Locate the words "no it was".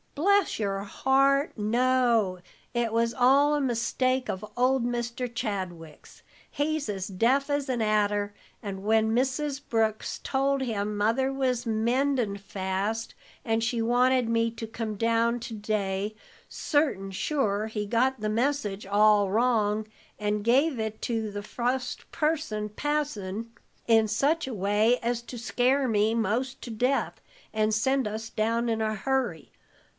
1.59-3.13